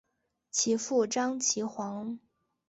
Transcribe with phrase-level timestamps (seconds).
[0.49, 2.17] 其父张其锽。